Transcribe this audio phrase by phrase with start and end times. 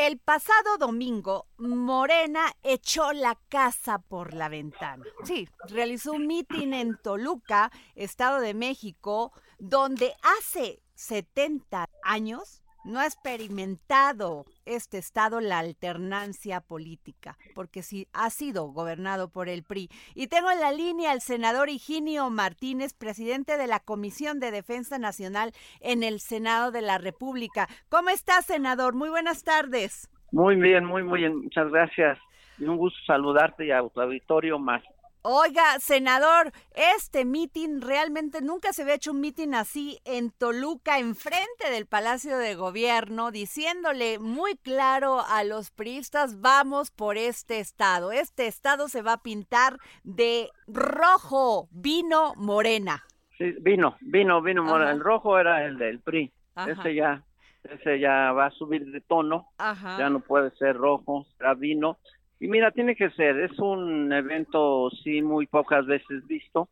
[0.00, 5.04] El pasado domingo, Morena echó la casa por la ventana.
[5.24, 13.06] Sí, realizó un mitin en Toluca, Estado de México, donde hace 70 años no ha
[13.06, 19.88] experimentado este estado la alternancia política, porque sí ha sido gobernado por el PRI.
[20.14, 24.98] Y tengo en la línea al senador Higinio Martínez, presidente de la Comisión de Defensa
[24.98, 27.68] Nacional en el Senado de la República.
[27.88, 28.94] ¿Cómo está, senador?
[28.94, 30.08] Muy buenas tardes.
[30.30, 31.42] Muy bien, muy, muy bien.
[31.44, 32.18] Muchas gracias.
[32.58, 34.82] Y un gusto saludarte y a tu auditorio más.
[35.22, 41.70] Oiga, senador, este mitin realmente nunca se había hecho un mitin así en Toluca, enfrente
[41.72, 48.12] del Palacio de Gobierno, diciéndole muy claro a los priistas, vamos por este estado.
[48.12, 53.04] Este estado se va a pintar de rojo, vino morena.
[53.38, 54.70] Sí, vino, vino, vino Ajá.
[54.70, 54.92] morena.
[54.92, 56.32] El rojo era el del PRI.
[56.54, 56.70] Ajá.
[56.70, 57.24] Ese ya,
[57.64, 59.48] ese ya va a subir de tono.
[59.58, 59.98] Ajá.
[59.98, 61.98] Ya no puede ser rojo, será vino.
[62.40, 66.68] Y mira, tiene que ser, es un evento sí muy pocas veces visto,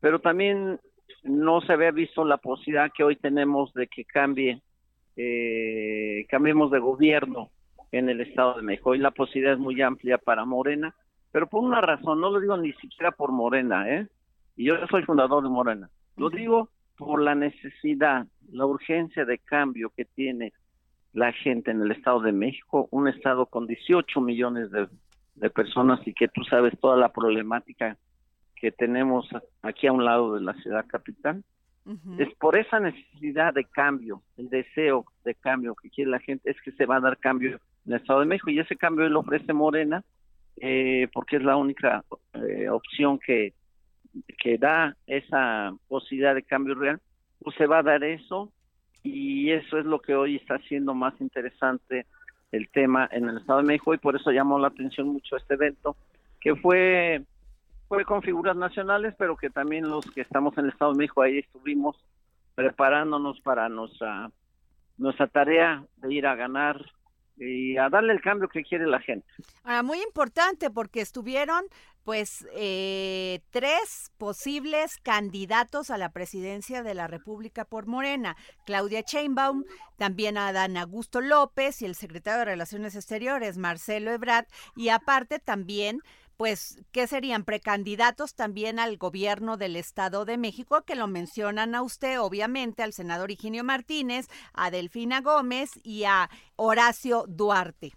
[0.00, 0.78] pero también
[1.24, 4.62] no se había visto la posibilidad que hoy tenemos de que cambie,
[5.16, 7.50] eh, cambiemos de gobierno
[7.90, 8.90] en el Estado de México.
[8.90, 10.94] Hoy la posibilidad es muy amplia para Morena,
[11.32, 14.06] pero por una razón, no lo digo ni siquiera por Morena, ¿eh?
[14.56, 15.90] Y yo soy fundador de Morena.
[16.16, 20.52] Lo digo por la necesidad, la urgencia de cambio que tiene
[21.12, 24.88] la gente en el Estado de México, un estado con 18 millones de,
[25.34, 27.96] de personas y que tú sabes toda la problemática
[28.54, 29.28] que tenemos
[29.62, 31.42] aquí a un lado de la ciudad capital.
[32.18, 36.60] Es por esa necesidad de cambio, el deseo de cambio que quiere la gente, es
[36.60, 38.50] que se va a dar cambio en el Estado de México.
[38.50, 40.04] Y ese cambio lo ofrece Morena
[40.60, 42.04] eh, porque es la única
[42.34, 43.54] eh, opción que,
[44.38, 47.00] que da esa posibilidad de cambio real,
[47.42, 48.52] pues se va a dar eso
[49.02, 52.06] y eso es lo que hoy está haciendo más interesante
[52.52, 55.54] el tema en el Estado de México y por eso llamó la atención mucho este
[55.54, 55.96] evento,
[56.40, 57.22] que fue
[57.88, 61.22] fue con figuras nacionales, pero que también los que estamos en el Estado de México
[61.22, 61.96] ahí estuvimos
[62.54, 64.30] preparándonos para nuestra
[64.96, 66.84] nuestra tarea de ir a ganar
[67.40, 69.26] y a darle el cambio que quiere la gente.
[69.64, 71.64] Ahora, muy importante porque estuvieron
[72.04, 78.36] pues eh, tres posibles candidatos a la presidencia de la República por Morena.
[78.66, 79.64] Claudia Sheinbaum,
[79.96, 84.46] también Adán Augusto López y el secretario de Relaciones Exteriores, Marcelo Ebrard,
[84.76, 86.00] y aparte también
[86.40, 87.44] pues, ¿qué serían?
[87.44, 92.94] Precandidatos también al gobierno del Estado de México, que lo mencionan a usted, obviamente, al
[92.94, 97.90] senador Higinio Martínez, a Delfina Gómez y a Horacio Duarte.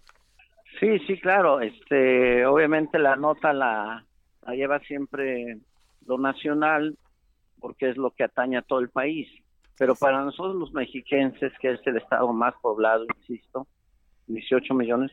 [0.78, 1.62] Sí, sí, claro.
[1.62, 4.04] Este, obviamente la nota la,
[4.46, 5.60] la lleva siempre
[6.06, 6.98] lo nacional
[7.62, 9.30] porque es lo que atañe a todo el país.
[9.78, 13.68] Pero para nosotros los mexiquenses, que es el estado más poblado, insisto,
[14.28, 15.12] 18 millones,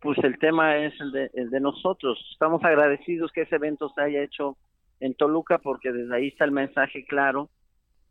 [0.00, 2.18] pues el tema es el de, el de nosotros.
[2.32, 4.56] Estamos agradecidos que ese evento se haya hecho
[5.00, 7.48] en Toluca porque desde ahí está el mensaje claro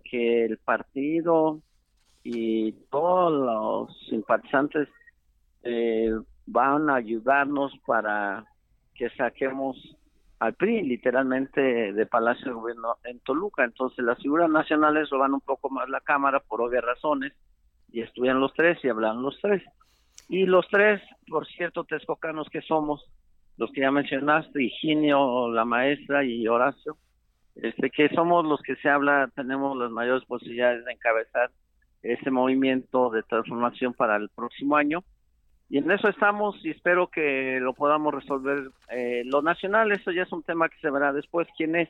[0.03, 1.61] que el partido
[2.23, 4.87] y todos los simpatizantes
[5.63, 6.11] eh,
[6.45, 8.45] van a ayudarnos para
[8.95, 9.95] que saquemos
[10.39, 13.63] al PRI literalmente de Palacio de Gobierno en Toluca.
[13.63, 17.33] Entonces las figuras nacionales roban un poco más la Cámara por obvias razones
[17.91, 19.63] y estuvieron los tres y hablaron los tres.
[20.29, 23.03] Y los tres, por cierto, texcocanos que somos,
[23.57, 26.97] los que ya mencionaste, Higinio, la maestra y Horacio,
[27.55, 31.49] este, que somos los que se habla, tenemos las mayores posibilidades de encabezar
[32.03, 35.03] ese movimiento de transformación para el próximo año.
[35.67, 38.69] Y en eso estamos y espero que lo podamos resolver.
[38.91, 41.89] Eh, lo nacional, eso ya es un tema que se verá después quién es.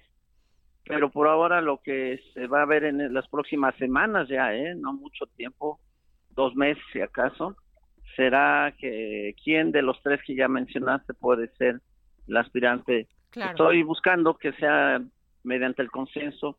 [0.85, 4.75] Pero por ahora lo que se va a ver en las próximas semanas ya, ¿eh?
[4.75, 5.79] no mucho tiempo,
[6.31, 7.55] dos meses si acaso,
[8.15, 11.81] será que quién de los tres que ya mencionaste puede ser
[12.27, 13.07] el aspirante.
[13.29, 13.51] Claro.
[13.51, 15.01] Estoy buscando que sea
[15.43, 16.57] mediante el consenso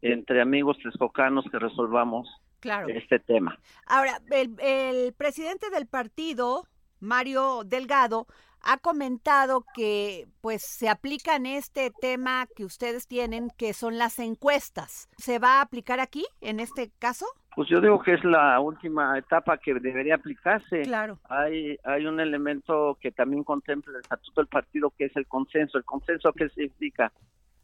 [0.00, 2.28] entre amigos texcocanos que resolvamos
[2.60, 2.88] Claro.
[2.88, 3.58] este tema.
[3.86, 6.64] Ahora, el, el presidente del partido,
[7.00, 8.26] Mario Delgado,
[8.60, 14.18] ha comentado que pues se aplica en este tema que ustedes tienen, que son las
[14.20, 15.08] encuestas.
[15.18, 17.26] ¿Se va a aplicar aquí, en este caso?
[17.54, 20.82] Pues yo digo que es la última etapa que debería aplicarse.
[20.82, 21.18] Claro.
[21.28, 25.76] Hay, hay un elemento que también contempla el estatuto del partido que es el consenso.
[25.76, 27.12] ¿El consenso qué significa?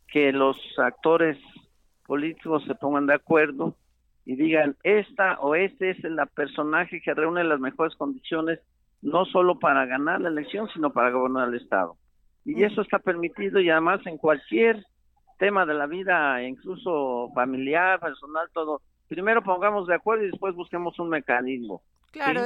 [0.06, 1.38] Que los actores
[2.06, 3.76] políticos se pongan de acuerdo
[4.28, 8.60] y digan, esta o este es el personaje que reúne las mejores condiciones,
[9.00, 11.96] no solo para ganar la elección, sino para gobernar el Estado.
[12.44, 14.84] Y eso está permitido y además en cualquier
[15.38, 18.82] tema de la vida, incluso familiar, personal, todo.
[19.08, 21.82] Primero pongamos de acuerdo y después busquemos un mecanismo.
[22.10, 22.42] Claro.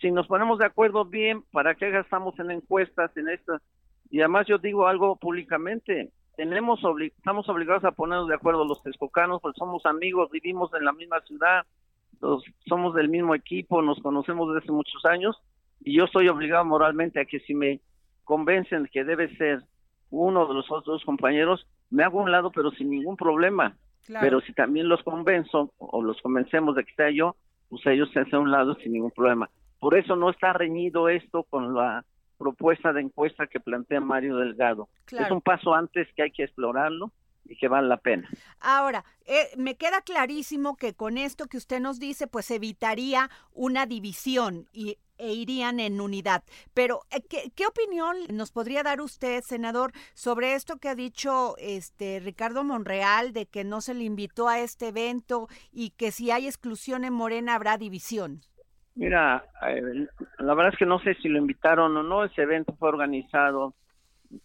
[0.00, 3.62] Si nos ponemos de acuerdo bien, ¿para qué gastamos en encuestas, en estas?
[4.10, 9.40] Y además yo digo algo públicamente, tenemos estamos obligados a ponernos de acuerdo los texcocanos,
[9.40, 11.64] porque somos amigos, vivimos en la misma ciudad,
[12.68, 15.40] somos del mismo equipo, nos conocemos desde hace muchos años,
[15.80, 17.80] y yo estoy obligado moralmente a que si me
[18.24, 19.62] convencen que debe ser
[20.10, 23.76] uno de los otros compañeros, me hago a un lado, pero sin ningún problema.
[24.06, 27.36] Pero si también los convenzo o los convencemos de que sea yo,
[27.68, 29.50] pues ellos se hacen a un lado sin ningún problema.
[29.78, 32.04] Por eso no está reñido esto con la
[32.38, 34.88] propuesta de encuesta que plantea Mario Delgado.
[35.10, 37.12] Es un paso antes que hay que explorarlo
[37.44, 38.28] y que vale la pena.
[38.60, 43.86] Ahora, eh, me queda clarísimo que con esto que usted nos dice, pues evitaría una
[43.86, 46.42] división y, e irían en unidad.
[46.74, 51.54] Pero, eh, ¿qué, ¿qué, opinión nos podría dar usted, senador, sobre esto que ha dicho
[51.58, 56.30] este Ricardo Monreal de que no se le invitó a este evento y que si
[56.30, 58.40] hay exclusión en Morena habrá división?
[58.96, 60.06] Mira, eh,
[60.38, 62.24] la verdad es que no sé si lo invitaron o no.
[62.24, 63.74] Ese evento fue organizado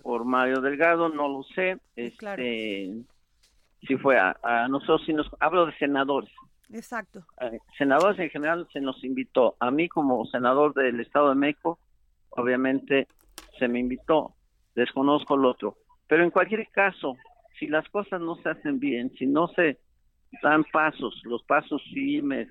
[0.01, 1.77] por Mario Delgado, no lo sé.
[1.95, 2.91] Este,
[3.81, 6.31] Si fue a, nosotros, si nos hablo de senadores.
[6.71, 7.25] Exacto.
[7.41, 9.55] Eh, senadores en general se nos invitó.
[9.59, 11.79] A mí como senador del Estado de México,
[12.29, 13.07] obviamente
[13.57, 14.35] se me invitó.
[14.75, 15.77] Desconozco el otro.
[16.07, 17.15] Pero en cualquier caso,
[17.59, 19.79] si las cosas no se hacen bien, si no se
[20.43, 22.47] dan pasos, los pasos firmes,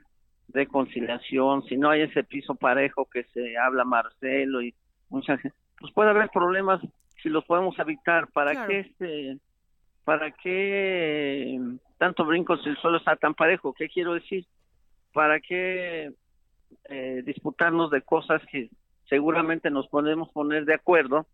[0.48, 4.74] de conciliación, si no hay ese piso parejo que se habla Marcelo y
[5.10, 6.80] mucha gente, pues puede haber problemas
[7.22, 8.28] si los podemos evitar.
[8.28, 9.38] ¿Para qué este,
[10.04, 11.60] para qué
[11.98, 13.74] tanto brinco si el suelo está tan parejo?
[13.74, 14.46] ¿Qué quiero decir?
[15.12, 16.12] ¿Para qué
[16.88, 18.70] eh, disputarnos de cosas que
[19.08, 21.26] seguramente nos podemos poner de acuerdo?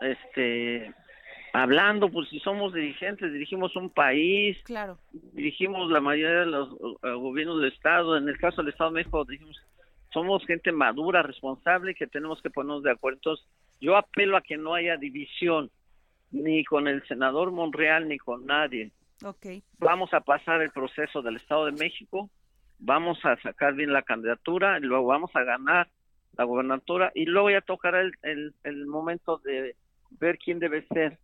[0.00, 0.92] Este,
[1.52, 4.98] hablando, pues si somos dirigentes, dirigimos un país, claro.
[5.32, 8.94] dirigimos la mayoría de los eh, gobiernos del Estado, en el caso del Estado de
[8.94, 9.62] México, dijimos,
[10.12, 13.18] somos gente madura, responsable, que tenemos que ponernos de acuerdo.
[13.18, 13.46] Entonces,
[13.80, 15.70] yo apelo a que no haya división,
[16.30, 18.90] ni con el senador Monreal, ni con nadie.
[19.24, 19.62] Okay.
[19.78, 22.30] Vamos a pasar el proceso del Estado de México,
[22.78, 25.88] vamos a sacar bien la candidatura, y luego vamos a ganar
[26.36, 29.76] la gobernatura, y luego ya tocará el, el, el momento de
[30.10, 31.18] ver quién debe ser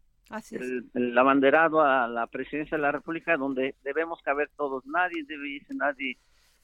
[0.94, 4.86] el, abanderado a la presidencia de la República, donde debemos caber todos.
[4.86, 6.18] Nadie debe irse, nadie,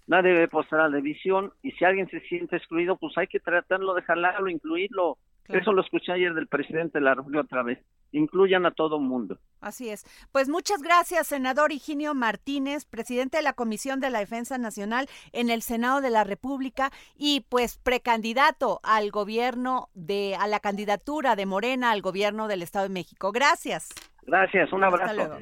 [0.07, 1.53] nadie debe posar a la división.
[1.63, 5.19] Y si alguien se siente excluido, pues hay que tratarlo de jalarlo, incluirlo.
[5.49, 7.79] Eso lo escuché ayer del presidente de la República otra vez
[8.13, 9.39] incluyan a todo mundo.
[9.61, 10.05] Así es.
[10.33, 15.51] Pues muchas gracias, senador Higinio Martínez, presidente de la Comisión de la Defensa Nacional en
[15.51, 21.47] el Senado de la República y pues precandidato al gobierno de a la candidatura de
[21.47, 23.33] Morena al gobierno del Estado de México.
[23.33, 23.89] Gracias.
[24.23, 25.39] Gracias, un abrazo.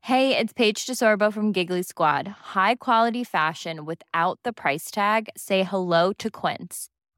[0.00, 2.28] Hey, it's Paige DeSorbo from Giggly Squad.
[2.28, 5.30] High quality fashion without the price tag.
[5.34, 6.90] Say hello to Quince.